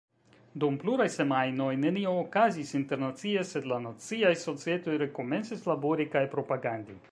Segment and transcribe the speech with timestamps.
[0.61, 7.01] Dum pluraj semajnoj nenio okazis internacie, sed la naciaj societoj rekomencis labori kaj propagandi.